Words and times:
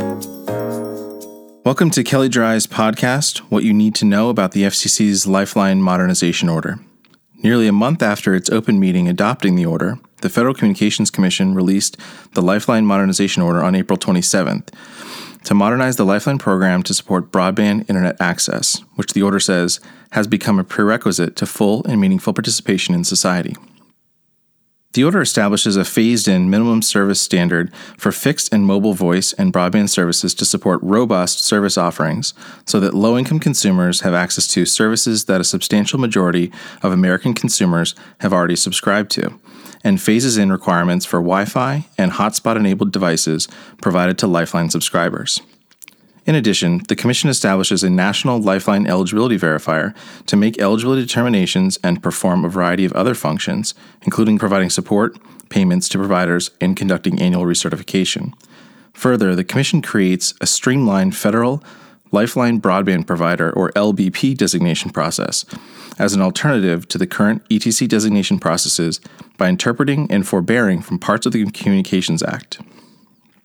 Welcome 1.63 1.91
to 1.91 2.03
Kelley 2.03 2.31
Drye's 2.31 2.67
podcast, 2.67 3.41
What 3.51 3.65
You 3.65 3.75
Need 3.75 3.95
to 3.97 4.07
Know 4.07 4.31
About 4.31 4.53
the 4.53 4.63
FCC's 4.63 5.27
Lifeline 5.27 5.83
Modernization 5.83 6.49
Order. 6.49 6.79
Nearly 7.43 7.69
a 7.69 7.73
month 7.73 8.03
after 8.03 8.35
its 8.35 8.49
open 8.49 8.81
meeting 8.81 9.11
adopting 9.11 9.57
the 9.57 9.67
order, 9.67 9.99
the 10.23 10.31
Federal 10.31 10.55
Communications 10.55 11.11
Commission 11.11 11.55
released 11.55 11.99
the 12.33 12.41
Lifeline 12.41 12.87
Modernization 12.87 13.43
Order 13.43 13.63
on 13.63 13.75
April 13.75 13.99
27th 13.99 14.71
to 15.45 15.53
modernize 15.53 15.97
the 15.97 16.07
Lifeline 16.07 16.39
program 16.39 16.83
to 16.85 16.95
support 16.95 17.31
broadband 17.31 17.91
internet 17.91 18.19
access, 18.19 18.83
which 18.95 19.13
the 19.13 19.21
order 19.21 19.39
says 19.39 19.81
has 20.13 20.27
become 20.27 20.59
a 20.59 20.65
prerequisite 20.65 21.37
to 21.37 21.45
full 21.45 21.85
and 21.85 22.01
meaningful 22.01 22.33
participation 22.33 22.95
in 22.95 23.05
society. 23.05 23.55
The 24.95 25.03
order 25.03 25.21
establishes 25.21 25.77
a 25.77 25.85
phased 25.85 26.29
in 26.29 26.51
minimum 26.51 26.81
service 26.81 27.21
standard 27.21 27.75
for 27.99 28.13
fixed 28.13 28.55
and 28.55 28.65
mobile 28.65 28.95
voice 28.95 29.33
and 29.33 29.53
broadband 29.53 29.89
services 29.89 30.35
to 30.35 30.45
support 30.45 30.81
robust 30.85 31.45
service 31.45 31.77
offerings 31.77 32.33
so 32.65 32.79
that 32.79 32.95
low 32.95 33.19
income 33.19 33.41
consumers 33.41 34.03
have 34.03 34.15
access 34.15 34.47
to 34.49 34.65
services 34.65 35.25
that 35.25 35.41
a 35.41 35.45
substantial 35.45 35.99
majority 35.99 36.53
of 36.81 36.93
American 36.93 37.35
consumers 37.35 37.97
have 38.21 38.33
already 38.33 38.55
subscribed 38.55 39.11
to, 39.11 39.37
and 39.83 40.01
phases 40.01 40.39
in 40.39 40.53
requirements 40.53 41.05
for 41.05 41.19
Wi 41.19 41.45
Fi 41.45 41.87
and 41.99 42.13
hotspot 42.13 42.55
enabled 42.55 42.93
devices 42.93 43.49
provided 43.83 44.17
to 44.19 44.29
Lifeline 44.29 44.71
subscribers. 44.71 45.41
In 46.27 46.35
addition, 46.35 46.81
the 46.89 46.97
Commission 46.97 47.29
establishes 47.29 47.85
a 47.85 47.91
national 47.91 48.41
Lifeline 48.41 48.87
eligibility 48.87 49.39
verifier 49.39 49.95
to 50.27 50.37
make 50.37 50.59
eligibility 50.59 51.03
determinations 51.03 51.79
and 51.85 52.03
perform 52.03 52.45
a 52.45 52.49
variety 52.49 52.85
of 52.85 52.93
other 52.95 53.15
functions, 53.15 53.75
including 54.03 54.39
providing 54.39 54.71
support, 54.71 55.19
payments 55.51 55.89
to 55.91 55.99
providers, 55.99 56.51
and 56.61 56.77
conducting 56.77 57.21
annual 57.21 57.45
recertification. 57.45 58.33
Further, 58.95 59.35
the 59.35 59.45
Commission 59.45 59.83
creates 59.83 60.33
a 60.41 60.47
streamlined 60.47 61.15
federal 61.15 61.63
Lifeline 62.11 62.61
Broadband 62.61 63.07
Provider, 63.07 63.51
or 63.51 63.73
LBP, 63.73 64.37
designation 64.37 64.91
process 64.91 65.45
as 65.99 66.15
an 66.15 66.23
alternative 66.23 66.87
to 66.89 66.97
the 66.97 67.09
current 67.09 67.47
ETC 67.49 67.89
designation 67.89 68.39
processes 68.39 69.01
by 69.37 69.49
interpreting 69.49 70.11
and 70.11 70.27
forbearing 70.27 70.81
from 70.81 70.99
parts 70.99 71.27
of 71.27 71.33
the 71.33 71.45
Communications 71.51 72.23
Act. 72.23 72.61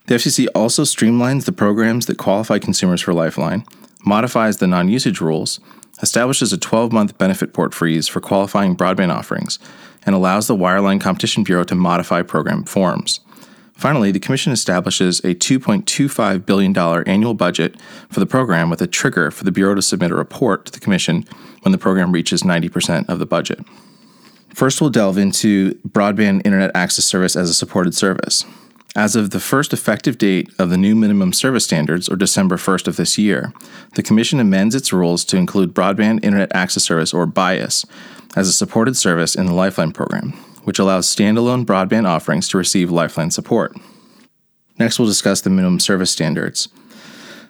The 0.09 0.15
FCC 0.15 0.47
also 0.55 0.85
streamlines 0.85 1.45
the 1.45 1.52
programs 1.52 2.07
that 2.07 2.17
qualify 2.17 2.57
consumers 2.57 2.99
for 2.99 3.13
Lifeline, 3.13 3.63
modifies 4.03 4.57
the 4.57 4.66
non 4.66 4.89
usage 4.89 5.21
rules, 5.21 5.59
establishes 6.01 6.51
a 6.51 6.57
12 6.57 6.91
month 6.91 7.19
benefit 7.19 7.53
port 7.53 7.75
freeze 7.75 8.07
for 8.07 8.19
qualifying 8.19 8.75
broadband 8.75 9.13
offerings, 9.13 9.59
and 10.07 10.16
allows 10.16 10.47
the 10.47 10.55
Wireline 10.55 10.99
Competition 10.99 11.43
Bureau 11.43 11.63
to 11.63 11.75
modify 11.75 12.23
program 12.23 12.63
forms. 12.63 13.19
Finally, 13.75 14.11
the 14.11 14.19
Commission 14.19 14.51
establishes 14.51 15.19
a 15.19 15.35
$2.25 15.35 16.44
billion 16.44 16.75
annual 17.07 17.35
budget 17.35 17.79
for 18.09 18.19
the 18.19 18.25
program 18.25 18.71
with 18.71 18.81
a 18.81 18.88
trigger 18.88 19.29
for 19.29 19.44
the 19.44 19.51
Bureau 19.51 19.75
to 19.75 19.81
submit 19.83 20.09
a 20.09 20.16
report 20.16 20.66
to 20.66 20.72
the 20.72 20.79
Commission 20.79 21.23
when 21.61 21.72
the 21.72 21.78
program 21.78 22.11
reaches 22.11 22.41
90% 22.41 23.07
of 23.07 23.19
the 23.19 23.28
budget. 23.28 23.59
First, 24.55 24.81
we'll 24.81 24.89
delve 24.89 25.19
into 25.19 25.75
broadband 25.88 26.41
internet 26.45 26.72
access 26.73 27.05
service 27.05 27.35
as 27.35 27.47
a 27.47 27.53
supported 27.53 27.94
service. 27.94 28.44
As 28.95 29.16
of 29.16 29.29
the 29.29 29.39
first 29.39 29.72
effective 29.72 30.17
date 30.17 30.50
of 30.57 30.72
the 30.72 30.77
new 30.77 30.95
minimum 30.95 31.31
service 31.31 31.63
standards, 31.63 32.09
or 32.09 32.16
December 32.16 32.57
1st 32.57 32.88
of 32.88 32.95
this 32.95 33.19
year, 33.19 33.53
the 33.94 34.01
Commission 34.01 34.39
amends 34.39 34.73
its 34.73 34.91
rules 34.91 35.23
to 35.25 35.38
include 35.38 35.75
Broadband 35.75 36.23
Internet 36.23 36.51
Access 36.55 36.85
Service, 36.85 37.13
or 37.13 37.28
BIAS, 37.28 37.85
as 38.35 38.47
a 38.47 38.53
supported 38.53 38.97
service 38.97 39.35
in 39.35 39.45
the 39.45 39.53
Lifeline 39.53 39.91
program, 39.91 40.31
which 40.63 40.79
allows 40.79 41.13
standalone 41.13 41.66
broadband 41.66 42.07
offerings 42.07 42.49
to 42.49 42.57
receive 42.57 42.89
Lifeline 42.89 43.29
support. 43.29 43.78
Next, 44.79 44.97
we'll 44.97 45.07
discuss 45.07 45.41
the 45.41 45.51
minimum 45.51 45.79
service 45.79 46.09
standards. 46.09 46.67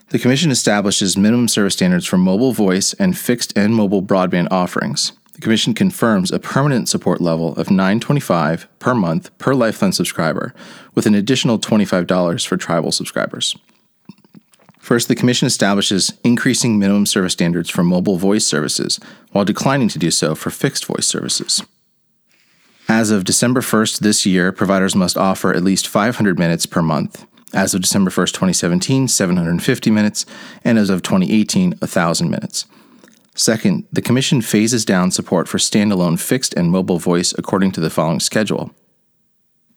The 0.09 0.19
Commission 0.19 0.51
establishes 0.51 1.16
minimum 1.16 1.47
service 1.47 1.73
standards 1.73 2.05
for 2.05 2.17
mobile 2.17 2.51
voice 2.51 2.94
and 2.95 3.17
fixed 3.17 3.57
and 3.57 3.73
mobile 3.73 4.03
broadband 4.03 4.49
offerings 4.51 5.13
the 5.39 5.44
Commission 5.44 5.73
confirms 5.73 6.33
a 6.33 6.39
permanent 6.39 6.89
support 6.89 7.22
level 7.22 7.55
of 7.55 7.67
$9.25 7.67 8.66
per 8.79 8.94
month 8.94 9.38
per 9.38 9.53
Lifeline 9.53 9.94
subscriber, 9.94 10.53
with 10.95 11.05
an 11.05 11.16
additional 11.16 11.57
$25 11.57 12.45
for 12.45 12.57
tribal 12.57 12.91
subscribers. 12.91 13.55
First, 14.79 15.07
the 15.07 15.16
Commission 15.16 15.45
establishes 15.45 16.11
increasing 16.25 16.78
minimum 16.78 17.05
service 17.05 17.31
standards 17.31 17.69
for 17.69 17.85
mobile 17.85 18.17
voice 18.17 18.45
services, 18.45 18.99
while 19.31 19.45
declining 19.45 19.88
to 19.88 19.97
do 19.97 20.11
so 20.11 20.35
for 20.35 20.49
fixed 20.49 20.83
voice 20.83 21.07
services. 21.07 21.63
As 22.89 23.09
of 23.09 23.23
December 23.23 23.61
1st 23.61 23.99
this 23.99 24.25
year, 24.25 24.51
providers 24.51 24.94
must 24.94 25.16
offer 25.16 25.53
at 25.53 25.63
least 25.63 25.88
500 25.88 26.38
minutes 26.38 26.66
per 26.66 26.81
month. 26.81 27.25
As 27.53 27.73
of 27.73 27.79
December 27.79 28.11
1st, 28.11 28.33
2017, 28.33 29.07
750 29.07 29.89
minutes, 29.89 30.25
and 30.66 30.78
as 30.78 30.89
of 30.89 31.01
2018, 31.01 31.75
1,000 31.78 32.29
minutes. 32.29 32.66
Second, 33.35 33.85
the 33.91 34.01
Commission 34.01 34.41
phases 34.41 34.84
down 34.84 35.12
support 35.12 35.47
for 35.47 35.57
standalone 35.57 36.19
fixed 36.19 36.53
and 36.56 36.72
mobile 36.72 37.00
voice 37.00 37.34
according 37.38 37.72
to 37.73 37.79
the 37.79 37.90
following 37.90 38.19
schedule 38.19 38.72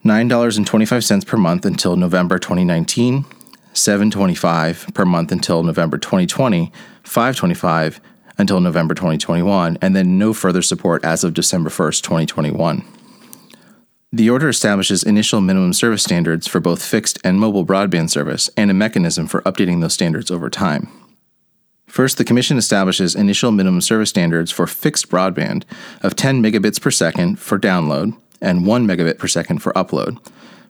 $9.25 0.04 1.26
per 1.26 1.36
month 1.36 1.64
until 1.64 1.94
November 1.96 2.38
2019, 2.38 3.24
$7.25 3.72 4.94
per 4.94 5.04
month 5.04 5.30
until 5.30 5.62
November 5.62 5.96
2020, 5.96 6.72
$5.25 7.04 8.00
until 8.38 8.60
November 8.60 8.94
2021, 8.94 9.78
and 9.80 9.94
then 9.94 10.18
no 10.18 10.32
further 10.32 10.62
support 10.62 11.04
as 11.04 11.22
of 11.22 11.34
December 11.34 11.70
1st, 11.70 12.02
2021. 12.02 12.84
The 14.12 14.28
order 14.28 14.48
establishes 14.48 15.04
initial 15.04 15.40
minimum 15.40 15.72
service 15.72 16.02
standards 16.02 16.46
for 16.46 16.60
both 16.60 16.84
fixed 16.84 17.18
and 17.24 17.40
mobile 17.40 17.64
broadband 17.64 18.10
service 18.10 18.50
and 18.56 18.70
a 18.70 18.74
mechanism 18.74 19.26
for 19.26 19.40
updating 19.42 19.80
those 19.80 19.94
standards 19.94 20.30
over 20.30 20.50
time. 20.50 20.88
First, 21.92 22.16
the 22.16 22.24
Commission 22.24 22.56
establishes 22.56 23.14
initial 23.14 23.52
minimum 23.52 23.82
service 23.82 24.08
standards 24.08 24.50
for 24.50 24.66
fixed 24.66 25.10
broadband 25.10 25.64
of 26.00 26.16
10 26.16 26.42
megabits 26.42 26.80
per 26.80 26.90
second 26.90 27.38
for 27.38 27.58
download 27.58 28.16
and 28.40 28.66
1 28.66 28.86
megabit 28.86 29.18
per 29.18 29.28
second 29.28 29.58
for 29.58 29.74
upload. 29.74 30.16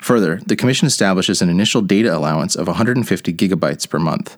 Further, 0.00 0.40
the 0.44 0.56
Commission 0.56 0.88
establishes 0.88 1.40
an 1.40 1.48
initial 1.48 1.80
data 1.80 2.12
allowance 2.12 2.56
of 2.56 2.66
150 2.66 3.32
gigabytes 3.34 3.88
per 3.88 4.00
month. 4.00 4.36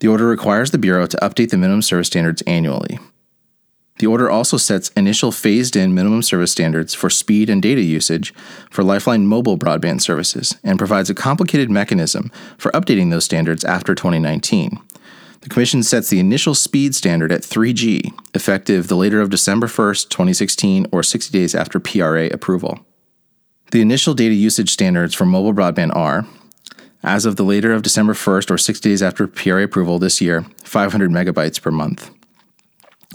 The 0.00 0.08
order 0.08 0.26
requires 0.26 0.70
the 0.70 0.76
Bureau 0.76 1.06
to 1.06 1.16
update 1.22 1.48
the 1.48 1.56
minimum 1.56 1.80
service 1.80 2.08
standards 2.08 2.42
annually. 2.42 2.98
The 4.00 4.06
order 4.06 4.28
also 4.28 4.58
sets 4.58 4.90
initial 4.90 5.32
phased 5.32 5.76
in 5.76 5.94
minimum 5.94 6.20
service 6.20 6.52
standards 6.52 6.92
for 6.92 7.08
speed 7.08 7.48
and 7.48 7.62
data 7.62 7.80
usage 7.80 8.34
for 8.70 8.84
Lifeline 8.84 9.26
mobile 9.26 9.56
broadband 9.56 10.02
services 10.02 10.58
and 10.62 10.76
provides 10.76 11.08
a 11.08 11.14
complicated 11.14 11.70
mechanism 11.70 12.30
for 12.58 12.70
updating 12.72 13.10
those 13.10 13.24
standards 13.24 13.64
after 13.64 13.94
2019. 13.94 14.78
The 15.44 15.50
Commission 15.50 15.82
sets 15.82 16.08
the 16.08 16.20
initial 16.20 16.54
speed 16.54 16.94
standard 16.94 17.30
at 17.30 17.42
3G, 17.42 18.18
effective 18.34 18.88
the 18.88 18.96
later 18.96 19.20
of 19.20 19.28
December 19.28 19.66
1st, 19.66 20.08
2016, 20.08 20.86
or 20.90 21.02
60 21.02 21.38
days 21.38 21.54
after 21.54 21.78
PRA 21.78 22.28
approval. 22.28 22.80
The 23.70 23.82
initial 23.82 24.14
data 24.14 24.34
usage 24.34 24.70
standards 24.70 25.14
for 25.14 25.26
mobile 25.26 25.52
broadband 25.52 25.94
are, 25.94 26.26
as 27.02 27.26
of 27.26 27.36
the 27.36 27.42
later 27.42 27.74
of 27.74 27.82
December 27.82 28.14
1st 28.14 28.50
or 28.50 28.56
60 28.56 28.88
days 28.88 29.02
after 29.02 29.26
PRA 29.26 29.64
approval 29.64 29.98
this 29.98 30.18
year, 30.18 30.46
500 30.64 31.10
megabytes 31.10 31.60
per 31.60 31.70
month. 31.70 32.10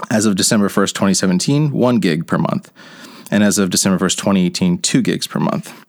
As 0.08 0.24
of 0.24 0.36
December 0.36 0.68
1st, 0.68 0.94
2017, 0.94 1.72
1 1.72 1.98
gig 1.98 2.28
per 2.28 2.38
month. 2.38 2.70
And 3.32 3.42
as 3.42 3.58
of 3.58 3.70
December 3.70 3.98
1st, 3.98 4.18
2018, 4.18 4.78
2 4.78 5.02
gigs 5.02 5.26
per 5.26 5.40
month. 5.40 5.84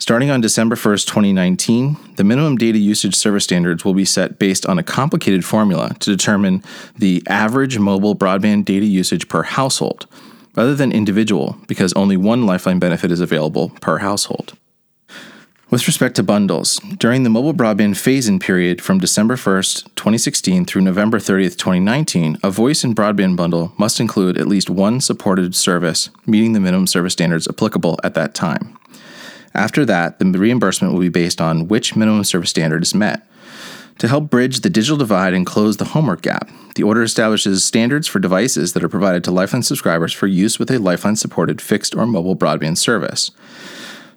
Starting 0.00 0.30
on 0.30 0.40
December 0.40 0.76
1st, 0.76 1.06
2019, 1.06 1.96
the 2.14 2.22
minimum 2.22 2.56
data 2.56 2.78
usage 2.78 3.16
service 3.16 3.42
standards 3.42 3.84
will 3.84 3.94
be 3.94 4.04
set 4.04 4.38
based 4.38 4.64
on 4.64 4.78
a 4.78 4.82
complicated 4.82 5.44
formula 5.44 5.92
to 5.98 6.08
determine 6.08 6.62
the 6.96 7.20
average 7.26 7.80
mobile 7.80 8.14
broadband 8.14 8.64
data 8.64 8.86
usage 8.86 9.28
per 9.28 9.42
household, 9.42 10.06
rather 10.54 10.76
than 10.76 10.92
individual, 10.92 11.56
because 11.66 11.92
only 11.94 12.16
one 12.16 12.46
Lifeline 12.46 12.78
benefit 12.78 13.10
is 13.10 13.20
available 13.20 13.70
per 13.80 13.98
household. 13.98 14.56
With 15.68 15.88
respect 15.88 16.14
to 16.16 16.22
bundles, 16.22 16.78
during 16.96 17.24
the 17.24 17.30
mobile 17.30 17.52
broadband 17.52 17.96
phase 17.96 18.28
in 18.28 18.38
period 18.38 18.80
from 18.80 19.00
December 19.00 19.34
1st, 19.34 19.96
2016 19.96 20.64
through 20.64 20.82
November 20.82 21.18
30th, 21.18 21.56
2019, 21.58 22.38
a 22.44 22.50
voice 22.52 22.84
and 22.84 22.94
broadband 22.94 23.36
bundle 23.36 23.74
must 23.76 23.98
include 23.98 24.38
at 24.38 24.46
least 24.46 24.70
one 24.70 25.00
supported 25.00 25.56
service 25.56 26.08
meeting 26.24 26.52
the 26.52 26.60
minimum 26.60 26.86
service 26.86 27.14
standards 27.14 27.48
applicable 27.48 27.98
at 28.04 28.14
that 28.14 28.32
time. 28.32 28.77
After 29.54 29.84
that, 29.84 30.18
the 30.18 30.26
reimbursement 30.38 30.92
will 30.92 31.00
be 31.00 31.08
based 31.08 31.40
on 31.40 31.68
which 31.68 31.96
minimum 31.96 32.24
service 32.24 32.50
standard 32.50 32.82
is 32.82 32.94
met. 32.94 33.26
To 33.98 34.08
help 34.08 34.30
bridge 34.30 34.60
the 34.60 34.70
digital 34.70 34.96
divide 34.96 35.34
and 35.34 35.44
close 35.44 35.76
the 35.76 35.86
homework 35.86 36.22
gap, 36.22 36.48
the 36.76 36.84
order 36.84 37.02
establishes 37.02 37.64
standards 37.64 38.06
for 38.06 38.20
devices 38.20 38.72
that 38.72 38.84
are 38.84 38.88
provided 38.88 39.24
to 39.24 39.32
Lifeline 39.32 39.64
subscribers 39.64 40.12
for 40.12 40.28
use 40.28 40.58
with 40.58 40.70
a 40.70 40.78
Lifeline 40.78 41.16
supported 41.16 41.60
fixed 41.60 41.96
or 41.96 42.06
mobile 42.06 42.36
broadband 42.36 42.78
service. 42.78 43.32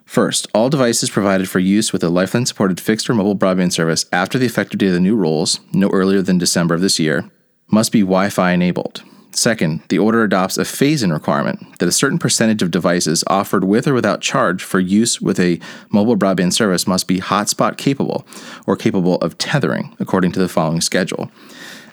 First, 0.06 0.48
all 0.54 0.70
devices 0.70 1.10
provided 1.10 1.50
for 1.50 1.58
use 1.58 1.92
with 1.92 2.04
a 2.04 2.10
Lifeline 2.10 2.46
supported 2.46 2.80
fixed 2.80 3.10
or 3.10 3.16
mobile 3.16 3.36
broadband 3.36 3.72
service 3.72 4.06
after 4.12 4.38
the 4.38 4.46
effective 4.46 4.78
date 4.78 4.90
of 4.90 4.94
the 4.94 5.00
new 5.00 5.16
rules, 5.16 5.60
no 5.74 5.90
earlier 5.90 6.22
than 6.22 6.38
December 6.38 6.76
of 6.76 6.82
this 6.82 7.00
year, 7.00 7.32
must 7.68 7.92
be 7.92 8.02
Wi 8.02 8.30
Fi 8.30 8.52
enabled. 8.52 9.04
Second, 9.34 9.82
the 9.88 9.98
order 9.98 10.24
adopts 10.24 10.58
a 10.58 10.66
phase 10.66 11.02
in 11.02 11.14
requirement 11.14 11.80
that 11.80 11.88
a 11.88 11.92
certain 11.92 12.20
percentage 12.20 12.62
of 12.62 12.72
devices 12.72 13.24
offered 13.28 13.64
with 13.64 13.88
or 13.88 13.94
without 13.94 14.22
charge 14.22 14.62
for 14.64 14.80
use 14.80 15.22
with 15.22 15.40
a 15.40 15.60
mobile 15.90 16.18
broadband 16.18 16.54
service 16.54 16.86
must 16.86 17.08
be 17.08 17.20
hotspot 17.20 17.78
capable 17.78 18.26
or 18.68 18.76
capable 18.76 19.16
of 19.16 19.38
tethering, 19.38 19.96
according 20.00 20.32
to 20.34 20.40
the 20.40 20.50
following 20.50 20.82
schedule. 20.82 21.32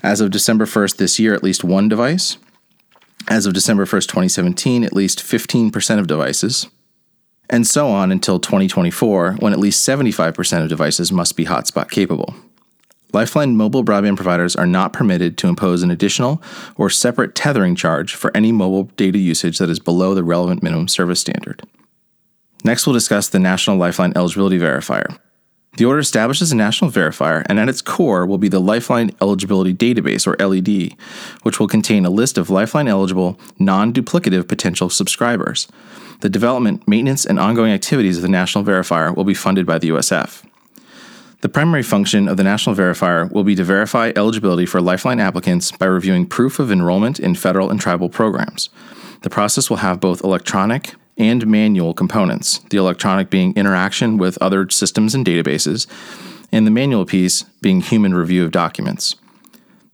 As 0.02 0.20
of 0.20 0.30
December 0.30 0.64
1st 0.64 0.96
this 0.96 1.18
year, 1.18 1.32
at 1.34 1.44
least 1.44 1.62
one 1.62 1.88
device. 1.88 2.38
As 3.28 3.46
of 3.46 3.54
December 3.54 3.84
1st, 3.84 4.08
2017, 4.08 4.84
at 4.84 4.92
least 4.92 5.20
15% 5.20 5.98
of 5.98 6.06
devices. 6.06 6.66
And 7.50 7.66
so 7.66 7.88
on 7.88 8.10
until 8.12 8.38
2024, 8.38 9.34
when 9.38 9.52
at 9.52 9.58
least 9.58 9.86
75% 9.86 10.62
of 10.62 10.68
devices 10.68 11.12
must 11.12 11.36
be 11.36 11.46
hotspot 11.46 11.90
capable. 11.90 12.34
Lifeline 13.12 13.56
mobile 13.56 13.84
broadband 13.84 14.16
providers 14.16 14.54
are 14.54 14.66
not 14.66 14.92
permitted 14.92 15.38
to 15.38 15.48
impose 15.48 15.82
an 15.82 15.90
additional 15.90 16.42
or 16.76 16.90
separate 16.90 17.34
tethering 17.34 17.74
charge 17.74 18.14
for 18.14 18.36
any 18.36 18.52
mobile 18.52 18.84
data 18.96 19.18
usage 19.18 19.58
that 19.58 19.70
is 19.70 19.78
below 19.78 20.14
the 20.14 20.24
relevant 20.24 20.62
minimum 20.62 20.88
service 20.88 21.20
standard. 21.20 21.62
Next, 22.64 22.86
we'll 22.86 22.94
discuss 22.94 23.28
the 23.28 23.38
National 23.38 23.76
Lifeline 23.76 24.12
Eligibility 24.14 24.58
Verifier. 24.58 25.16
The 25.78 25.84
order 25.84 26.00
establishes 26.00 26.50
a 26.50 26.56
national 26.56 26.90
verifier, 26.90 27.46
and 27.48 27.60
at 27.60 27.68
its 27.68 27.82
core 27.82 28.26
will 28.26 28.36
be 28.36 28.48
the 28.48 28.58
Lifeline 28.58 29.12
Eligibility 29.20 29.72
Database, 29.72 30.26
or 30.26 30.34
LED, 30.44 30.98
which 31.44 31.60
will 31.60 31.68
contain 31.68 32.04
a 32.04 32.10
list 32.10 32.36
of 32.36 32.50
Lifeline 32.50 32.88
eligible, 32.88 33.38
non 33.60 33.92
duplicative 33.92 34.48
potential 34.48 34.90
subscribers. 34.90 35.68
The 36.20 36.28
development, 36.28 36.88
maintenance, 36.88 37.24
and 37.24 37.38
ongoing 37.38 37.72
activities 37.72 38.16
of 38.16 38.22
the 38.22 38.28
National 38.28 38.64
Verifier 38.64 39.14
will 39.14 39.22
be 39.22 39.34
funded 39.34 39.66
by 39.66 39.78
the 39.78 39.90
USF. 39.90 40.44
The 41.40 41.48
primary 41.48 41.84
function 41.84 42.26
of 42.26 42.36
the 42.36 42.42
National 42.42 42.74
Verifier 42.74 43.30
will 43.30 43.44
be 43.44 43.54
to 43.54 43.62
verify 43.62 44.10
eligibility 44.16 44.66
for 44.66 44.80
Lifeline 44.80 45.20
applicants 45.20 45.70
by 45.70 45.86
reviewing 45.86 46.26
proof 46.26 46.58
of 46.58 46.72
enrollment 46.72 47.20
in 47.20 47.36
federal 47.36 47.70
and 47.70 47.80
tribal 47.80 48.08
programs. 48.08 48.70
The 49.22 49.30
process 49.30 49.70
will 49.70 49.76
have 49.76 50.00
both 50.00 50.24
electronic 50.24 50.94
and 51.16 51.46
manual 51.46 51.94
components, 51.94 52.58
the 52.70 52.76
electronic 52.76 53.30
being 53.30 53.54
interaction 53.54 54.18
with 54.18 54.36
other 54.42 54.68
systems 54.68 55.14
and 55.14 55.24
databases, 55.24 55.86
and 56.50 56.66
the 56.66 56.72
manual 56.72 57.06
piece 57.06 57.44
being 57.62 57.82
human 57.82 58.14
review 58.14 58.44
of 58.44 58.50
documents. 58.50 59.14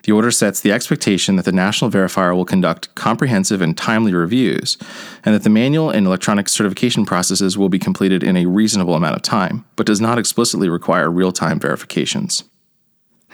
The 0.04 0.12
order 0.12 0.30
sets 0.30 0.60
the 0.60 0.70
expectation 0.70 1.36
that 1.36 1.46
the 1.46 1.52
National 1.52 1.90
Verifier 1.90 2.36
will 2.36 2.44
conduct 2.44 2.94
comprehensive 2.94 3.62
and 3.62 3.76
timely 3.76 4.12
reviews, 4.12 4.76
and 5.24 5.34
that 5.34 5.44
the 5.44 5.50
manual 5.50 5.88
and 5.88 6.06
electronic 6.06 6.50
certification 6.50 7.06
processes 7.06 7.56
will 7.56 7.70
be 7.70 7.78
completed 7.78 8.22
in 8.22 8.36
a 8.36 8.44
reasonable 8.44 8.94
amount 8.94 9.16
of 9.16 9.22
time, 9.22 9.64
but 9.76 9.86
does 9.86 10.02
not 10.02 10.18
explicitly 10.18 10.68
require 10.68 11.10
real 11.10 11.32
time 11.32 11.58
verifications. 11.58 12.44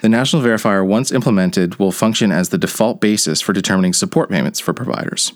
The 0.00 0.08
National 0.08 0.42
Verifier, 0.42 0.86
once 0.86 1.10
implemented, 1.10 1.80
will 1.80 1.90
function 1.90 2.30
as 2.30 2.50
the 2.50 2.56
default 2.56 3.00
basis 3.00 3.40
for 3.40 3.52
determining 3.52 3.92
support 3.92 4.30
payments 4.30 4.60
for 4.60 4.72
providers. 4.72 5.32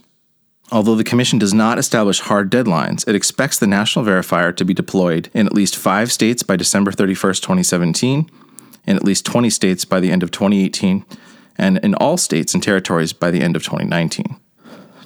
Although 0.71 0.95
the 0.95 1.05
Commission 1.05 1.41
does 1.41 1.53
not 1.53 1.79
establish 1.79 2.21
hard 2.21 2.51
deadlines, 2.51 3.07
it 3.09 3.17
expects 3.17 3.59
the 3.59 3.67
National 3.67 4.05
Verifier 4.05 4.57
to 4.57 4.65
be 4.65 4.73
deployed 4.73 5.31
in 5.35 5.47
at 5.47 5.53
least 5.53 5.77
five 5.77 6.13
states 6.13 6.45
by 6.45 6.55
December 6.55 6.93
31, 6.93 7.35
2017, 7.35 8.31
in 8.87 8.97
at 8.97 9.05
least 9.05 9.27
20 9.27 9.51
states 9.51 9.85
by 9.85 10.01
the 10.01 10.11
end 10.11 10.23
of 10.23 10.31
2018, 10.31 11.05
and 11.57 11.79
in 11.79 11.95
all 11.95 12.17
states 12.17 12.55
and 12.55 12.63
territories 12.63 13.13
by 13.13 13.31
the 13.31 13.41
end 13.41 13.57
of 13.57 13.63
2019. 13.63 14.37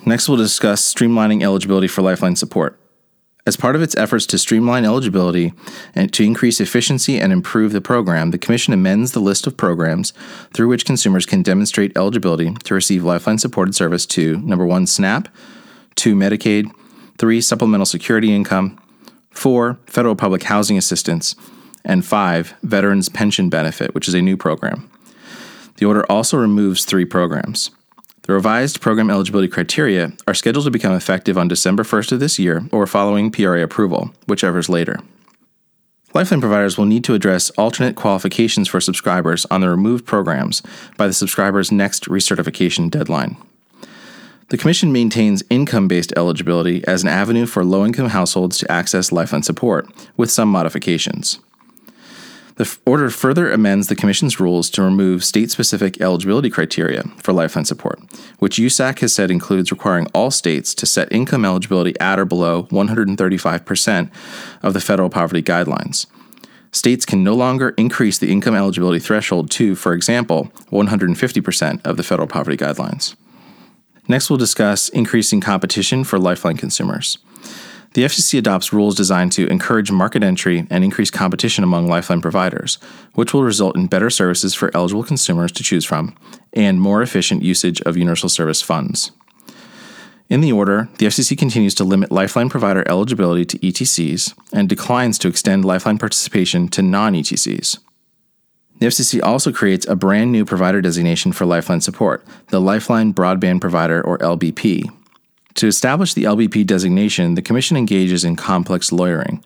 Next, 0.07 0.29
we'll 0.29 0.39
discuss 0.39 0.95
streamlining 0.95 1.43
eligibility 1.43 1.89
for 1.89 2.03
Lifeline 2.03 2.37
support. 2.37 2.79
As 3.49 3.57
part 3.57 3.77
of 3.77 3.83
its 3.83 3.97
efforts 3.97 4.27
to 4.27 4.37
streamline 4.39 4.85
eligibility 4.85 5.55
and 5.95 6.13
to 6.13 6.23
increase 6.23 6.61
efficiency 6.61 7.19
and 7.19 7.33
improve 7.33 7.73
the 7.73 7.81
program, 7.81 8.31
the 8.31 8.37
Commission 8.37 8.75
amends 8.75 9.13
the 9.13 9.21
list 9.21 9.47
of 9.47 9.57
programs 9.57 10.13
through 10.53 10.69
which 10.69 10.85
consumers 10.85 11.25
can 11.25 11.43
demonstrate 11.43 11.97
eligibility 11.97 12.53
to 12.65 12.75
receive 12.75 13.05
Lifeline 13.05 13.39
supported 13.39 13.75
service 13.75 14.05
to 14.05 14.37
number 14.41 14.67
one, 14.67 14.87
SNAP, 14.87 15.29
two, 15.95 16.15
Medicaid, 16.15 16.71
three, 17.17 17.41
supplemental 17.41 17.87
security 17.87 18.35
income, 18.35 18.79
four, 19.31 19.79
federal 19.87 20.15
public 20.15 20.43
housing 20.43 20.77
assistance, 20.77 21.35
and 21.89 22.05
five, 22.05 22.55
Veterans 22.63 23.09
Pension 23.09 23.49
Benefit, 23.49 23.95
which 23.95 24.07
is 24.07 24.15
a 24.15 24.23
new 24.23 24.37
program. 24.37 24.89
The 25.79 25.87
order 25.87 26.05
also 26.11 26.37
removes 26.37 26.85
three 26.85 27.05
programs. 27.05 27.71
The 28.23 28.35
revised 28.35 28.81
program 28.83 29.11
eligibility 29.11 29.49
criteria 29.49 30.13
are 30.27 30.35
scheduled 30.35 30.67
to 30.67 30.71
become 30.71 30.93
effective 30.93 31.39
on 31.39 31.49
December 31.49 31.83
1st 31.83 32.13
of 32.13 32.21
this 32.21 32.39
year 32.39 32.69
or 32.71 32.87
following 32.87 33.31
PRA 33.31 33.63
approval, 33.63 34.13
whichever 34.27 34.59
is 34.59 34.69
later. 34.69 35.01
Lifeline 36.15 36.41
providers 36.41 36.77
will 36.77 36.85
need 36.85 37.05
to 37.05 37.15
address 37.15 37.51
alternate 37.51 37.97
qualifications 37.97 38.69
for 38.69 38.81
subscribers 38.81 39.47
on 39.47 39.61
the 39.61 39.71
removed 39.71 40.05
programs 40.05 40.63
by 40.97 41.07
the 41.07 41.13
subscriber's 41.13 41.73
next 41.73 42.05
recertification 42.05 42.91
deadline. 42.91 43.37
The 44.49 44.57
Commission 44.57 44.93
maintains 44.93 45.45
income 45.51 45.89
based 45.89 46.13
eligibility 46.17 46.83
as 46.87 47.03
an 47.03 47.09
avenue 47.09 47.45
for 47.45 47.65
low 47.65 47.85
income 47.85 48.09
households 48.09 48.57
to 48.59 48.73
access 48.73 49.13
Lifeline 49.13 49.43
support, 49.43 49.87
with 50.17 50.31
some 50.31 50.49
modifications. 50.51 51.39
The 52.59 52.79
order 52.85 53.09
further 53.09 53.53
amends 53.53 53.87
the 53.87 53.95
Commission's 53.95 54.41
rules 54.41 54.69
to 54.71 54.83
remove 54.83 55.23
state 55.23 55.53
specific 55.53 56.01
eligibility 56.01 56.51
criteria 56.51 57.05
for 57.19 57.33
lifeline 57.33 57.65
support, 57.65 58.01
which 58.41 58.57
USAC 58.57 58.99
has 58.99 59.13
said 59.13 59.31
includes 59.31 59.71
requiring 59.71 60.09
all 60.13 60.33
states 60.33 60.75
to 60.75 60.85
set 60.85 61.13
income 61.13 61.45
eligibility 61.45 61.99
at 62.01 62.19
or 62.19 62.25
below 62.25 62.65
135% 62.65 64.11
of 64.61 64.75
the 64.75 64.81
federal 64.81 65.09
poverty 65.09 65.41
guidelines. 65.41 66.07
States 66.73 67.07
can 67.07 67.23
no 67.23 67.35
longer 67.35 67.75
increase 67.77 68.19
the 68.19 68.33
income 68.33 68.57
eligibility 68.57 68.99
threshold 68.99 69.53
to, 69.53 69.77
for 69.77 69.95
example, 69.95 70.51
150% 70.73 71.87
of 71.87 71.97
the 71.97 72.03
federal 72.03 72.27
poverty 72.27 72.57
guidelines. 72.57 73.15
Next, 74.09 74.31
we'll 74.31 74.37
discuss 74.37 74.89
increasing 74.89 75.41
competition 75.41 76.03
for 76.03 76.19
Lifeline 76.19 76.57
consumers. 76.57 77.19
The 77.95 78.05
FCC 78.05 78.39
adopts 78.39 78.73
rules 78.73 78.95
designed 78.95 79.33
to 79.33 79.47
encourage 79.47 79.91
market 79.91 80.23
entry 80.23 80.67
and 80.71 80.85
increase 80.85 81.11
competition 81.11 81.65
among 81.65 81.89
Lifeline 81.89 82.21
providers, 82.21 82.77
which 83.15 83.33
will 83.33 83.43
result 83.43 83.77
in 83.77 83.87
better 83.87 84.11
services 84.11 84.55
for 84.55 84.71
eligible 84.75 85.05
consumers 85.05 85.53
to 85.53 85.63
choose 85.63 85.85
from 85.85 86.15
and 86.53 86.81
more 86.81 87.03
efficient 87.03 87.43
usage 87.43 87.81
of 87.83 87.97
universal 87.97 88.29
service 88.29 88.61
funds. 88.61 89.13
In 90.29 90.43
the 90.43 90.53
order, 90.53 90.91
the 90.99 91.07
FCC 91.07 91.39
continues 91.39 91.75
to 91.77 91.85
limit 91.85 92.13
Lifeline 92.13 92.51
provider 92.51 92.85
eligibility 92.87 93.47
to 93.47 93.59
ETCs 93.59 94.35
and 94.53 94.69
declines 94.69 95.19
to 95.19 95.29
extend 95.29 95.65
Lifeline 95.65 95.97
participation 95.97 96.69
to 96.69 96.83
non 96.83 97.15
ETCs. 97.15 97.79
The 98.79 98.87
FCC 98.87 99.23
also 99.23 99.51
creates 99.51 99.89
a 99.89 99.97
brand 99.97 100.31
new 100.31 100.45
provider 100.45 100.81
designation 100.81 101.33
for 101.33 101.47
Lifeline 101.47 101.81
support, 101.81 102.25
the 102.49 102.61
Lifeline 102.61 103.13
Broadband 103.13 103.61
Provider, 103.61 104.01
or 104.03 104.19
LBP, 104.19 104.89
to 105.59 105.67
establish 105.67 106.15
the 106.15 106.25
LBP 106.25 106.67
designation, 106.67 107.35
the 107.35 107.43
Commission 107.43 107.77
engages 107.77 108.25
in 108.25 108.37
complex 108.37 108.93
lawyering. 108.93 109.43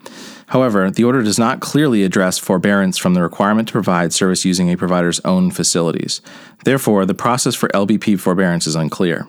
However, 0.47 0.91
the 0.91 1.03
order 1.03 1.23
does 1.23 1.39
not 1.39 1.59
clearly 1.59 2.03
address 2.03 2.37
forbearance 2.37 2.99
from 2.99 3.15
the 3.15 3.21
requirement 3.21 3.67
to 3.69 3.73
provide 3.73 4.13
service 4.13 4.45
using 4.45 4.69
a 4.69 4.77
provider's 4.77 5.19
own 5.21 5.49
facilities. 5.49 6.21
Therefore, 6.65 7.05
the 7.05 7.15
process 7.15 7.55
for 7.55 7.67
LBP 7.69 8.19
forbearance 8.19 8.67
is 8.67 8.75
unclear. 8.75 9.27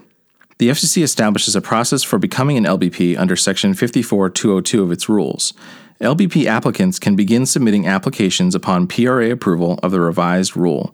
The 0.58 0.68
FCC 0.68 1.02
establishes 1.02 1.56
a 1.56 1.62
process 1.62 2.02
for 2.02 2.18
becoming 2.18 2.58
an 2.58 2.64
LBP 2.64 3.18
under 3.18 3.34
Section 3.34 3.72
54202 3.72 4.82
of 4.82 4.92
its 4.92 5.08
rules. 5.08 5.54
LBP 6.00 6.46
applicants 6.46 6.98
can 6.98 7.14
begin 7.14 7.46
submitting 7.46 7.86
applications 7.86 8.56
upon 8.56 8.88
PRA 8.88 9.30
approval 9.30 9.78
of 9.80 9.92
the 9.92 10.00
revised 10.00 10.56
rule. 10.56 10.92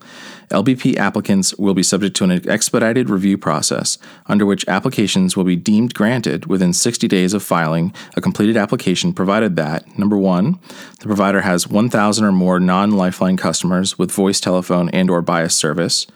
LBP 0.50 0.96
applicants 0.96 1.54
will 1.54 1.72
be 1.72 1.82
subject 1.82 2.14
to 2.16 2.24
an 2.24 2.48
expedited 2.48 3.08
review 3.08 3.38
process, 3.38 3.96
under 4.26 4.44
which 4.44 4.68
applications 4.68 5.36
will 5.36 5.44
be 5.44 5.56
deemed 5.56 5.94
granted 5.94 6.46
within 6.46 6.74
60 6.74 7.08
days 7.08 7.32
of 7.32 7.42
filing 7.42 7.94
a 8.14 8.20
completed 8.20 8.58
application, 8.58 9.14
provided 9.14 9.56
that, 9.56 9.98
number 9.98 10.18
one, 10.18 10.58
the 10.98 11.06
provider 11.06 11.40
has 11.40 11.66
1,000 11.66 12.24
or 12.24 12.32
more 12.32 12.60
non 12.60 12.90
Lifeline 12.90 13.38
customers 13.38 13.98
with 13.98 14.12
voice, 14.12 14.38
telephone, 14.38 14.90
and/or 14.90 15.22
BIAS 15.22 15.54
service. 15.54 16.06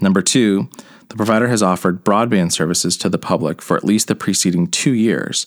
Number 0.00 0.22
two, 0.22 0.68
the 1.08 1.16
provider 1.16 1.48
has 1.48 1.62
offered 1.62 2.04
broadband 2.04 2.50
services 2.50 2.96
to 2.96 3.08
the 3.08 3.18
public 3.18 3.62
for 3.62 3.76
at 3.76 3.84
least 3.84 4.08
the 4.08 4.14
preceding 4.14 4.66
two 4.66 4.92
years. 4.92 5.46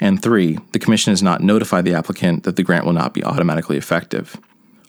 And 0.00 0.22
three, 0.22 0.58
the 0.72 0.78
Commission 0.78 1.12
has 1.12 1.22
not 1.22 1.42
notified 1.42 1.84
the 1.84 1.94
applicant 1.94 2.44
that 2.44 2.56
the 2.56 2.62
grant 2.62 2.86
will 2.86 2.92
not 2.92 3.14
be 3.14 3.22
automatically 3.24 3.76
effective. 3.76 4.36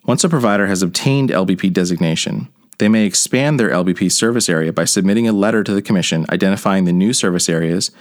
Once 0.06 0.24
a 0.24 0.30
provider 0.30 0.68
has 0.68 0.82
obtained 0.82 1.30
LBP 1.30 1.72
designation, 1.74 2.48
they 2.80 2.90
may 2.90 3.06
expand 3.06 3.60
their 3.60 3.70
LBP 3.70 4.12
service 4.12 4.50
area 4.50 4.74
by 4.74 4.86
submitting 4.86 5.28
a 5.28 5.34
letter 5.34 5.64
to 5.64 5.74
the 5.74 5.82
Commission 5.84 6.26
identifying 6.30 6.86
the 6.86 6.92
new 6.92 7.14
service 7.14 7.48
areas 7.48 7.92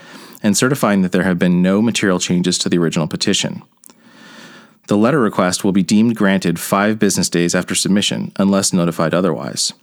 and 0.41 0.57
certifying 0.57 1.03
that 1.03 1.11
there 1.11 1.23
have 1.23 1.37
been 1.37 1.61
no 1.61 1.81
material 1.81 2.19
changes 2.19 2.57
to 2.57 2.69
the 2.69 2.79
original 2.79 3.07
petition. 3.07 3.61
The 4.87 4.97
letter 4.97 5.19
request 5.19 5.63
will 5.63 5.71
be 5.71 5.83
deemed 5.83 6.15
granted 6.15 6.59
five 6.59 6.97
business 6.97 7.29
days 7.29 7.53
after 7.53 7.75
submission, 7.75 8.31
unless 8.37 8.73
notified 8.73 9.13
otherwise. 9.13 9.73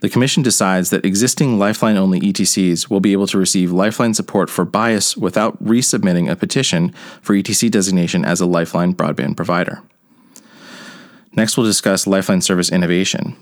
The 0.00 0.08
Commission 0.08 0.44
decides 0.44 0.90
that 0.90 1.04
existing 1.04 1.58
Lifeline 1.58 1.96
only 1.96 2.20
ETCs 2.20 2.88
will 2.88 3.00
be 3.00 3.12
able 3.12 3.26
to 3.26 3.38
receive 3.38 3.72
Lifeline 3.72 4.14
support 4.14 4.48
for 4.48 4.64
BIAS 4.64 5.16
without 5.16 5.62
resubmitting 5.62 6.30
a 6.30 6.36
petition 6.36 6.92
for 7.20 7.34
ETC 7.34 7.68
designation 7.70 8.24
as 8.24 8.40
a 8.40 8.46
Lifeline 8.46 8.94
broadband 8.94 9.36
provider. 9.36 9.82
Next, 11.32 11.56
we'll 11.56 11.66
discuss 11.66 12.06
Lifeline 12.06 12.42
service 12.42 12.70
innovation. 12.70 13.36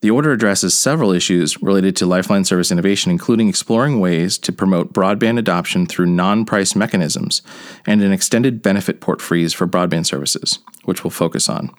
The 0.00 0.10
order 0.10 0.30
addresses 0.30 0.74
several 0.74 1.10
issues 1.10 1.60
related 1.60 1.96
to 1.96 2.06
Lifeline 2.06 2.44
service 2.44 2.70
innovation, 2.70 3.10
including 3.10 3.48
exploring 3.48 3.98
ways 3.98 4.38
to 4.38 4.52
promote 4.52 4.92
broadband 4.92 5.38
adoption 5.38 5.86
through 5.86 6.06
non 6.06 6.44
price 6.44 6.76
mechanisms 6.76 7.42
and 7.84 8.00
an 8.00 8.12
extended 8.12 8.62
benefit 8.62 9.00
port 9.00 9.20
freeze 9.20 9.52
for 9.52 9.66
broadband 9.66 10.06
services, 10.06 10.60
which 10.84 11.02
we'll 11.02 11.10
focus 11.10 11.48
on. 11.48 11.74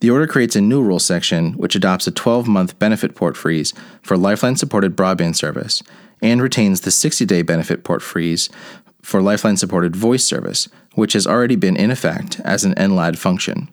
The 0.00 0.10
order 0.10 0.26
creates 0.26 0.56
a 0.56 0.60
new 0.60 0.82
rule 0.82 0.98
section 0.98 1.52
which 1.54 1.74
adopts 1.74 2.06
a 2.06 2.10
12 2.10 2.46
month 2.46 2.78
benefit 2.78 3.14
port 3.14 3.36
freeze 3.36 3.72
for 4.02 4.16
Lifeline 4.16 4.56
supported 4.56 4.96
broadband 4.96 5.36
service 5.36 5.82
and 6.20 6.42
retains 6.42 6.82
the 6.82 6.90
60 6.90 7.24
day 7.26 7.42
benefit 7.42 7.84
port 7.84 8.02
freeze 8.02 8.48
for 9.02 9.20
Lifeline 9.20 9.56
supported 9.56 9.94
voice 9.94 10.24
service, 10.24 10.68
which 10.94 11.12
has 11.12 11.26
already 11.26 11.56
been 11.56 11.76
in 11.76 11.90
effect 11.90 12.40
as 12.40 12.64
an 12.64 12.74
NLAD 12.74 13.18
function. 13.18 13.68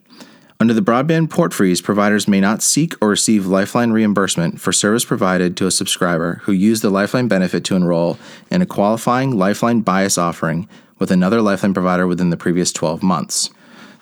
Under 0.60 0.76
the 0.76 0.82
broadband 0.82 1.32
port 1.32 1.56
freeze, 1.56 1.82
providers 1.82 2.28
may 2.28 2.40
not 2.40 2.62
seek 2.62 2.94
or 3.02 3.10
receive 3.10 3.48
Lifeline 3.48 3.92
reimbursement 3.92 4.62
for 4.62 4.72
service 4.72 5.04
provided 5.04 5.58
to 5.58 5.66
a 5.66 5.72
subscriber 5.72 6.36
who 6.44 6.52
used 6.52 6.84
the 6.84 6.92
Lifeline 6.92 7.28
benefit 7.28 7.64
to 7.64 7.76
enroll 7.76 8.20
in 8.52 8.62
a 8.62 8.68
qualifying 8.68 9.32
Lifeline 9.32 9.82
BIAS 9.82 10.20
offering 10.20 10.70
with 11.00 11.10
another 11.10 11.42
Lifeline 11.42 11.74
provider 11.74 12.06
within 12.06 12.30
the 12.30 12.38
previous 12.38 12.72
12 12.72 13.02
months. 13.02 13.50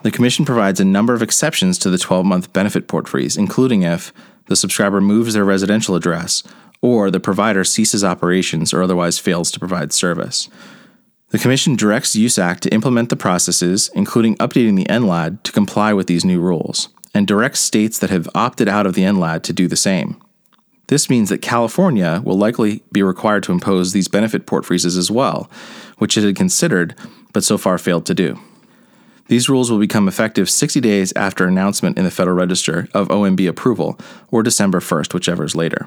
The 0.02 0.12
Commission 0.12 0.46
provides 0.46 0.80
a 0.80 0.86
number 0.86 1.14
of 1.14 1.22
exceptions 1.22 1.78
to 1.80 1.90
the 1.90 1.98
12 1.98 2.26
month 2.26 2.54
benefit 2.54 2.88
port 2.88 3.08
freeze, 3.08 3.36
including 3.36 3.84
if 3.84 4.14
the 4.46 4.56
subscriber 4.56 5.02
moves 5.02 5.34
their 5.34 5.44
residential 5.44 5.96
address 5.96 6.44
or 6.82 7.12
the 7.12 7.20
provider 7.20 7.64
ceases 7.64 8.04
operations 8.04 8.74
or 8.74 8.82
otherwise 8.82 9.20
fails 9.20 9.52
to 9.52 9.60
provide 9.60 9.92
service. 9.92 10.48
The 11.30 11.38
Commission 11.38 11.76
directs 11.76 12.16
USAC 12.16 12.60
to 12.62 12.74
implement 12.74 13.10
the 13.10 13.16
processes, 13.16 13.92
including 13.94 14.38
updating 14.38 14.76
the 14.76 14.86
NLAD 14.86 15.44
to 15.44 15.52
comply 15.52 15.94
with 15.94 16.08
these 16.08 16.26
new 16.26 16.40
rules, 16.40 16.90
and 17.14 17.28
directs 17.28 17.60
states 17.60 18.00
that 18.00 18.10
have 18.10 18.30
opted 18.34 18.68
out 18.68 18.88
of 18.88 18.96
the 18.96 19.04
NLAD 19.04 19.44
to 19.44 19.54
do 19.54 19.68
the 19.68 19.76
same. 19.76 20.20
This 20.88 21.10
means 21.10 21.30
that 21.30 21.44
California 21.44 22.22
will 22.26 22.38
likely 22.38 22.84
be 22.92 23.04
required 23.04 23.44
to 23.44 23.52
impose 23.52 23.92
these 23.92 24.08
benefit 24.08 24.48
port 24.48 24.66
freezes 24.66 24.98
as 24.98 25.12
well, 25.12 25.52
which 26.00 26.18
it 26.18 26.24
had 26.24 26.36
considered 26.36 26.96
but 27.32 27.44
so 27.44 27.60
far 27.60 27.78
failed 27.78 28.08
to 28.08 28.16
do. 28.16 28.40
These 29.30 29.48
rules 29.48 29.70
will 29.70 29.78
become 29.78 30.08
effective 30.08 30.50
60 30.50 30.82
days 30.82 31.14
after 31.16 31.46
announcement 31.46 32.00
in 32.00 32.04
the 32.04 32.12
Federal 32.12 32.36
Register 32.36 32.88
of 32.96 33.10
OMB 33.10 33.48
approval, 33.48 33.98
or 34.32 34.42
December 34.42 34.80
1st, 34.80 35.14
whichever 35.14 35.44
is 35.44 35.56
later. 35.56 35.86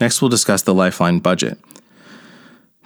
Next, 0.00 0.20
we'll 0.20 0.28
discuss 0.28 0.62
the 0.62 0.74
Lifeline 0.74 1.20
budget. 1.20 1.60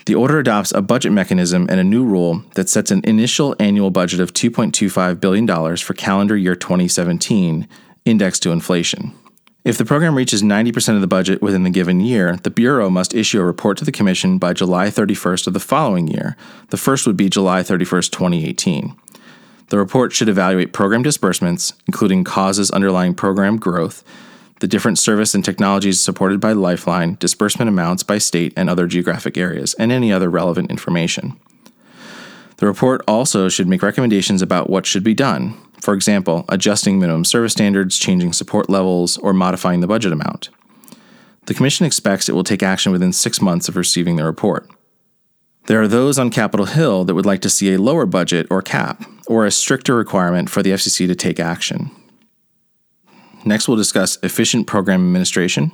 The 0.04 0.14
order 0.14 0.38
adopts 0.38 0.70
a 0.72 0.82
budget 0.82 1.12
mechanism 1.12 1.66
and 1.70 1.80
a 1.80 1.84
new 1.84 2.04
rule 2.04 2.44
that 2.56 2.68
sets 2.68 2.90
an 2.90 3.00
initial 3.04 3.56
annual 3.58 3.90
budget 3.90 4.20
of 4.20 4.34
$2.25 4.34 5.18
billion 5.18 5.76
for 5.78 5.94
calendar 5.94 6.36
year 6.36 6.54
2017, 6.54 7.66
indexed 8.04 8.42
to 8.42 8.52
inflation. 8.52 9.14
If 9.66 9.78
the 9.78 9.84
program 9.84 10.14
reaches 10.14 10.44
90% 10.44 10.94
of 10.94 11.00
the 11.00 11.08
budget 11.08 11.42
within 11.42 11.64
the 11.64 11.70
given 11.70 11.98
year, 11.98 12.36
the 12.36 12.50
Bureau 12.50 12.88
must 12.88 13.12
issue 13.12 13.40
a 13.40 13.44
report 13.44 13.76
to 13.78 13.84
the 13.84 13.90
Commission 13.90 14.38
by 14.38 14.52
July 14.52 14.86
31st 14.90 15.48
of 15.48 15.54
the 15.54 15.58
following 15.58 16.06
year. 16.06 16.36
The 16.68 16.76
first 16.76 17.04
would 17.04 17.16
be 17.16 17.28
July 17.28 17.62
31st, 17.62 18.12
2018. 18.12 18.94
The 19.70 19.76
report 19.76 20.12
should 20.12 20.28
evaluate 20.28 20.72
program 20.72 21.02
disbursements, 21.02 21.72
including 21.88 22.22
causes 22.22 22.70
underlying 22.70 23.12
program 23.12 23.56
growth, 23.56 24.04
the 24.60 24.68
different 24.68 25.00
service 25.00 25.34
and 25.34 25.44
technologies 25.44 26.00
supported 26.00 26.38
by 26.38 26.52
Lifeline, 26.52 27.16
disbursement 27.18 27.68
amounts 27.68 28.04
by 28.04 28.18
state 28.18 28.52
and 28.56 28.70
other 28.70 28.86
geographic 28.86 29.36
areas, 29.36 29.74
and 29.80 29.90
any 29.90 30.12
other 30.12 30.30
relevant 30.30 30.70
information. 30.70 31.36
The 32.58 32.66
report 32.66 33.02
also 33.08 33.48
should 33.48 33.66
make 33.66 33.82
recommendations 33.82 34.42
about 34.42 34.70
what 34.70 34.86
should 34.86 35.02
be 35.02 35.12
done, 35.12 35.58
for 35.86 35.94
example, 35.94 36.44
adjusting 36.48 36.98
minimum 36.98 37.24
service 37.24 37.52
standards, 37.52 37.96
changing 37.96 38.32
support 38.32 38.68
levels, 38.68 39.18
or 39.18 39.32
modifying 39.32 39.78
the 39.78 39.86
budget 39.86 40.12
amount. 40.12 40.48
The 41.44 41.54
Commission 41.54 41.86
expects 41.86 42.28
it 42.28 42.34
will 42.34 42.42
take 42.42 42.60
action 42.60 42.90
within 42.90 43.12
six 43.12 43.40
months 43.40 43.68
of 43.68 43.76
receiving 43.76 44.16
the 44.16 44.24
report. 44.24 44.68
There 45.68 45.80
are 45.80 45.86
those 45.86 46.18
on 46.18 46.30
Capitol 46.30 46.66
Hill 46.66 47.04
that 47.04 47.14
would 47.14 47.24
like 47.24 47.40
to 47.42 47.48
see 47.48 47.72
a 47.72 47.78
lower 47.78 48.04
budget 48.04 48.48
or 48.50 48.62
cap, 48.62 49.04
or 49.28 49.46
a 49.46 49.52
stricter 49.52 49.94
requirement 49.94 50.50
for 50.50 50.60
the 50.60 50.70
FCC 50.70 51.06
to 51.06 51.14
take 51.14 51.38
action. 51.38 51.92
Next, 53.44 53.68
we'll 53.68 53.76
discuss 53.76 54.18
efficient 54.24 54.66
program 54.66 55.02
administration. 55.02 55.70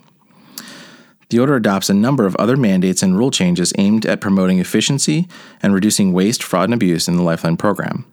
The 1.30 1.38
order 1.38 1.56
adopts 1.56 1.88
a 1.88 1.94
number 1.94 2.26
of 2.26 2.36
other 2.36 2.58
mandates 2.58 3.02
and 3.02 3.16
rule 3.16 3.30
changes 3.30 3.72
aimed 3.78 4.04
at 4.04 4.20
promoting 4.20 4.58
efficiency 4.58 5.26
and 5.62 5.72
reducing 5.72 6.12
waste, 6.12 6.42
fraud, 6.42 6.64
and 6.64 6.74
abuse 6.74 7.08
in 7.08 7.16
the 7.16 7.22
Lifeline 7.22 7.56
program. 7.56 8.11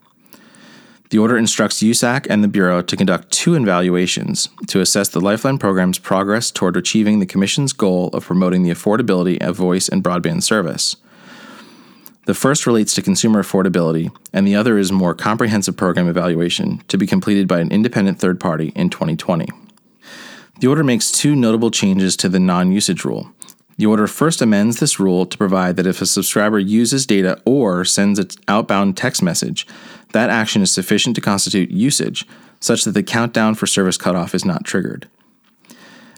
The 1.10 1.18
order 1.18 1.38
instructs 1.38 1.82
USAC 1.82 2.28
and 2.30 2.44
the 2.44 2.48
Bureau 2.48 2.84
to 2.84 2.96
conduct 2.96 3.32
two 3.32 3.56
evaluations 3.56 4.50
to 4.68 4.80
assess 4.80 5.10
the 5.10 5.20
Lifeline 5.20 5.58
program's 5.58 5.98
progress 5.98 6.51
toward 6.51 6.78
achieving 6.78 7.20
the 7.20 7.25
Commission's 7.25 7.74
goal 7.74 8.10
of 8.10 8.25
promoting 8.25 8.62
the 8.62 8.70
affordability 8.70 9.42
of 9.42 9.56
voice 9.56 9.89
and 9.89 10.04
broadband 10.04 10.44
service. 10.44 10.98
The 12.25 12.36
first 12.36 12.68
relates 12.68 12.94
to 12.94 13.01
consumer 13.01 13.42
affordability, 13.42 14.16
and 14.32 14.46
the 14.46 14.56
other 14.56 14.78
is 14.78 14.92
more 14.92 15.16
comprehensive 15.16 15.75
program 15.75 16.08
evaluation 16.08 16.84
to 16.89 16.98
be 16.98 17.08
completed 17.08 17.48
by 17.48 17.60
an 17.60 17.72
independent 17.72 18.20
third 18.20 18.39
party 18.39 18.72
in 18.75 18.92
2020. 18.92 19.48
The 20.60 20.68
order 20.68 20.84
makes 20.84 21.12
two 21.12 21.36
notable 21.36 21.72
changes 21.72 22.16
to 22.18 22.30
the 22.30 22.39
non 22.39 22.72
usage 22.72 23.04
rule. 23.04 23.32
The 23.80 23.86
order 23.86 24.08
first 24.08 24.42
amends 24.42 24.80
this 24.80 25.00
rule 25.00 25.25
to 25.25 25.38
provide 25.38 25.78
that 25.78 25.88
if 25.88 26.01
a 26.01 26.06
subscriber 26.06 26.60
uses 26.60 27.06
data 27.06 27.42
or 27.46 27.86
sends 27.86 28.20
an 28.20 28.28
outbound 28.50 28.98
text 28.98 29.24
message, 29.24 29.66
that 30.13 30.30
action 30.30 30.62
is 30.62 30.72
sufficient 30.72 31.16
to 31.16 31.22
constitute 31.22 31.72
usage, 31.72 32.25
such 32.60 32.84
that 32.84 32.92
the 32.92 33.04
countdown 33.04 33.56
for 33.56 33.68
service 33.68 33.98
cutoff 33.98 34.36
is 34.36 34.46
not 34.46 34.66
triggered. 34.66 35.08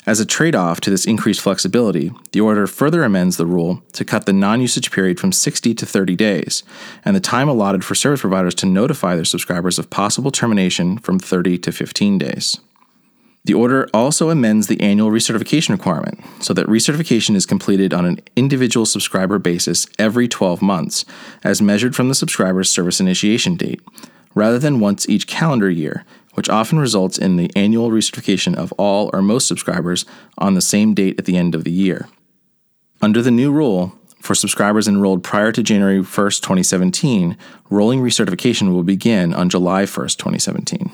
As 0.03 0.19
a 0.19 0.25
trade 0.25 0.55
off 0.55 0.81
to 0.81 0.89
this 0.89 1.05
increased 1.05 1.41
flexibility, 1.41 2.11
the 2.31 2.41
order 2.41 2.65
further 2.65 3.03
amends 3.03 3.37
the 3.37 3.45
rule 3.45 3.83
to 3.93 4.03
cut 4.03 4.25
the 4.25 4.33
non 4.33 4.59
usage 4.59 4.89
period 4.91 5.19
from 5.19 5.31
60 5.31 5.75
to 5.75 5.85
30 5.85 6.15
days, 6.15 6.63
and 7.05 7.15
the 7.15 7.19
time 7.19 7.47
allotted 7.47 7.85
for 7.85 7.93
service 7.93 8.21
providers 8.21 8.55
to 8.55 8.65
notify 8.65 9.15
their 9.15 9.25
subscribers 9.25 9.77
of 9.77 9.91
possible 9.91 10.31
termination 10.31 10.97
from 10.97 11.19
30 11.19 11.59
to 11.59 11.71
15 11.71 12.17
days. 12.17 12.59
The 13.43 13.53
order 13.55 13.89
also 13.91 14.29
amends 14.29 14.67
the 14.67 14.79
annual 14.81 15.09
recertification 15.09 15.69
requirement 15.69 16.19
so 16.41 16.53
that 16.53 16.67
recertification 16.67 17.35
is 17.35 17.47
completed 17.47 17.93
on 17.93 18.05
an 18.05 18.19
individual 18.35 18.85
subscriber 18.85 19.39
basis 19.39 19.87
every 19.97 20.27
12 20.27 20.61
months, 20.61 21.05
as 21.43 21.61
measured 21.61 21.95
from 21.95 22.07
the 22.07 22.15
subscriber's 22.15 22.69
service 22.69 22.99
initiation 22.99 23.55
date, 23.55 23.81
rather 24.35 24.59
than 24.59 24.79
once 24.79 25.09
each 25.09 25.25
calendar 25.25 25.71
year, 25.71 26.05
which 26.35 26.49
often 26.49 26.77
results 26.79 27.17
in 27.17 27.35
the 27.35 27.49
annual 27.55 27.89
recertification 27.89 28.55
of 28.55 28.71
all 28.73 29.09
or 29.11 29.23
most 29.23 29.47
subscribers 29.47 30.05
on 30.37 30.53
the 30.53 30.61
same 30.61 30.93
date 30.93 31.17
at 31.17 31.25
the 31.25 31.35
end 31.35 31.55
of 31.55 31.63
the 31.63 31.71
year. 31.71 32.07
Under 33.01 33.23
the 33.23 33.31
new 33.31 33.51
rule, 33.51 33.97
for 34.21 34.35
subscribers 34.35 34.87
enrolled 34.87 35.23
prior 35.23 35.51
to 35.51 35.63
January 35.63 35.97
1, 35.97 36.05
2017, 36.05 37.35
rolling 37.71 38.01
recertification 38.01 38.71
will 38.71 38.83
begin 38.83 39.33
on 39.33 39.49
July 39.49 39.81
1, 39.81 39.87
2017. 39.87 40.91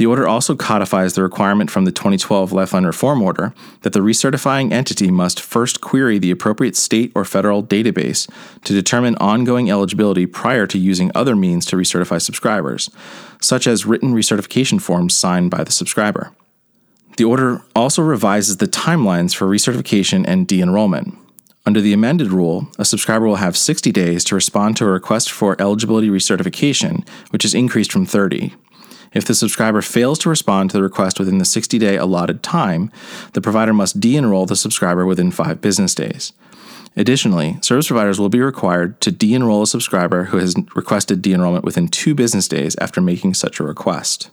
The 0.00 0.06
order 0.06 0.26
also 0.26 0.56
codifies 0.56 1.12
the 1.12 1.22
requirement 1.22 1.70
from 1.70 1.84
the 1.84 1.92
2012 1.92 2.52
Lifeline 2.52 2.86
Reform 2.86 3.20
Order 3.20 3.52
that 3.82 3.92
the 3.92 4.00
recertifying 4.00 4.72
entity 4.72 5.10
must 5.10 5.38
first 5.38 5.82
query 5.82 6.18
the 6.18 6.30
appropriate 6.30 6.74
state 6.74 7.12
or 7.14 7.22
federal 7.26 7.62
database 7.62 8.26
to 8.64 8.72
determine 8.72 9.14
ongoing 9.16 9.70
eligibility 9.70 10.24
prior 10.24 10.66
to 10.68 10.78
using 10.78 11.12
other 11.14 11.36
means 11.36 11.66
to 11.66 11.76
recertify 11.76 12.18
subscribers, 12.18 12.88
such 13.42 13.66
as 13.66 13.84
written 13.84 14.14
recertification 14.14 14.80
forms 14.80 15.14
signed 15.14 15.50
by 15.50 15.62
the 15.64 15.70
subscriber. 15.70 16.32
The 17.18 17.24
order 17.24 17.60
also 17.76 18.00
revises 18.00 18.56
the 18.56 18.68
timelines 18.68 19.34
for 19.34 19.46
recertification 19.46 20.24
and 20.26 20.48
de 20.48 20.62
enrollment. 20.62 21.14
Under 21.66 21.82
the 21.82 21.92
amended 21.92 22.28
rule, 22.28 22.68
a 22.78 22.86
subscriber 22.86 23.26
will 23.26 23.36
have 23.36 23.54
60 23.54 23.92
days 23.92 24.24
to 24.24 24.34
respond 24.34 24.78
to 24.78 24.86
a 24.86 24.90
request 24.90 25.30
for 25.30 25.60
eligibility 25.60 26.08
recertification, 26.08 27.06
which 27.32 27.44
is 27.44 27.52
increased 27.52 27.92
from 27.92 28.06
30. 28.06 28.54
If 29.12 29.24
the 29.24 29.34
subscriber 29.34 29.82
fails 29.82 30.18
to 30.20 30.28
respond 30.28 30.70
to 30.70 30.76
the 30.76 30.82
request 30.82 31.18
within 31.18 31.38
the 31.38 31.44
60 31.44 31.78
day 31.78 31.96
allotted 31.96 32.42
time, 32.42 32.92
the 33.32 33.40
provider 33.40 33.72
must 33.72 34.00
de 34.00 34.16
enroll 34.16 34.46
the 34.46 34.56
subscriber 34.56 35.04
within 35.04 35.30
five 35.30 35.60
business 35.60 35.94
days. 35.94 36.32
Additionally, 36.96 37.58
service 37.60 37.86
providers 37.86 38.18
will 38.18 38.28
be 38.28 38.40
required 38.40 39.00
to 39.00 39.12
de 39.12 39.34
enroll 39.34 39.62
a 39.62 39.66
subscriber 39.66 40.24
who 40.24 40.38
has 40.38 40.54
requested 40.74 41.22
de 41.22 41.32
enrollment 41.32 41.64
within 41.64 41.88
two 41.88 42.14
business 42.14 42.48
days 42.48 42.76
after 42.80 43.00
making 43.00 43.34
such 43.34 43.60
a 43.60 43.64
request. 43.64 44.30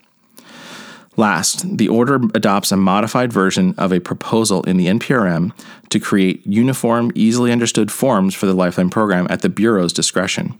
Last, 1.15 1.77
the 1.77 1.87
order 1.87 2.15
adopts 2.35 2.71
a 2.71 2.77
modified 2.77 3.33
version 3.33 3.73
of 3.77 3.91
a 3.91 3.99
proposal 3.99 4.61
in 4.63 4.77
the 4.77 4.85
NPRM 4.85 5.51
to 5.89 5.99
create 5.99 6.45
uniform, 6.45 7.11
easily 7.15 7.51
understood 7.51 7.91
forms 7.91 8.35
for 8.35 8.45
the 8.45 8.53
Lifeline 8.53 8.91
program 8.91 9.25
at 9.29 9.41
the 9.41 9.49
Bureau's 9.49 9.93
discretion. 9.93 10.59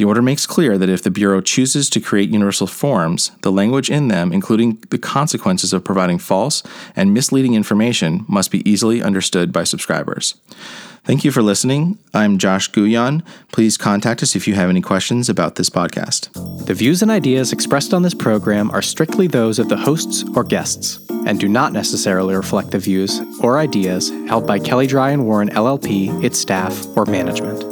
The 0.00 0.06
order 0.06 0.22
makes 0.22 0.46
clear 0.46 0.78
that 0.78 0.88
if 0.88 1.02
the 1.02 1.10
Bureau 1.10 1.42
chooses 1.42 1.90
to 1.90 2.00
create 2.00 2.30
universal 2.30 2.66
forms, 2.66 3.32
the 3.42 3.52
language 3.52 3.90
in 3.90 4.08
them, 4.08 4.32
including 4.32 4.82
the 4.88 4.96
consequences 4.96 5.74
of 5.74 5.84
providing 5.84 6.18
false 6.18 6.62
and 6.96 7.12
misleading 7.12 7.52
information, 7.52 8.24
must 8.26 8.50
be 8.50 8.66
easily 8.66 9.02
understood 9.02 9.52
by 9.52 9.64
subscribers. 9.64 10.36
Thank 11.04 11.22
you 11.22 11.30
for 11.30 11.42
listening. 11.42 11.98
I'm 12.14 12.38
Josh 12.38 12.70
Guyan. 12.70 13.22
Please 13.52 13.76
contact 13.76 14.22
us 14.22 14.34
if 14.34 14.48
you 14.48 14.54
have 14.54 14.70
any 14.70 14.80
questions 14.80 15.28
about 15.28 15.56
this 15.56 15.68
podcast. 15.68 16.32
The 16.64 16.72
views 16.72 17.02
and 17.02 17.10
ideas 17.10 17.52
expressed 17.52 17.92
on 17.92 18.00
this 18.00 18.14
program 18.14 18.70
are 18.70 18.80
strictly 18.80 19.26
those 19.26 19.58
of 19.58 19.68
the 19.68 19.76
hosts 19.76 20.24
or 20.34 20.44
guests 20.44 20.98
and 21.26 21.38
do 21.38 21.46
not 21.46 21.74
necessarily 21.74 22.34
reflect 22.34 22.70
the 22.70 22.78
views 22.78 23.20
or 23.42 23.58
ideas 23.58 24.08
held 24.28 24.46
by 24.46 24.60
Kelley 24.60 24.86
Drye 24.86 25.12
and 25.12 25.26
Warren 25.26 25.50
LLP, 25.50 26.24
its 26.24 26.38
staff, 26.38 26.86
or 26.96 27.04
management. 27.04 27.69